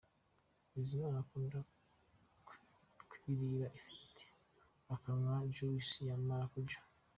Bizimana 0.73 1.17
akunda 1.23 1.57
kwirira 3.09 3.67
ifiriti, 3.77 4.25
akanwa 4.93 5.33
Juice 5.53 5.97
ya 6.09 6.15
Marakuja. 6.27 6.79